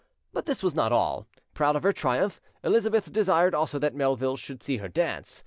[0.33, 4.63] But this was not all: proud of her triumph, Elizabeth desired also that Melville should
[4.63, 5.39] see her dance.